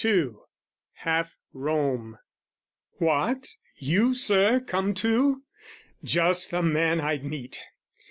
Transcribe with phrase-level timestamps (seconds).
[0.03, 0.31] II
[0.93, 2.17] Half Rome
[2.93, 5.43] What, you, Sir, come too?
[6.03, 7.59] (Just the man I'd meet.)